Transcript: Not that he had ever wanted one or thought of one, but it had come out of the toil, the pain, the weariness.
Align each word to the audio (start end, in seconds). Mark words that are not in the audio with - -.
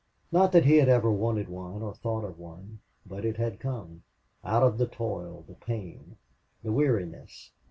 Not 0.31 0.51
that 0.53 0.65
he 0.65 0.77
had 0.77 0.89
ever 0.89 1.11
wanted 1.11 1.47
one 1.47 1.83
or 1.83 1.93
thought 1.93 2.23
of 2.23 2.39
one, 2.39 2.79
but 3.05 3.23
it 3.23 3.37
had 3.37 3.59
come 3.59 4.01
out 4.43 4.63
of 4.63 4.79
the 4.79 4.87
toil, 4.87 5.43
the 5.47 5.53
pain, 5.53 6.17
the 6.63 6.71
weariness. 6.71 7.51